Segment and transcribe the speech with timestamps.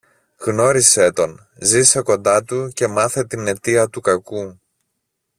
[0.39, 4.59] γνώρισε τον, ζήσε κοντά του και μάθε την αιτία του κακού.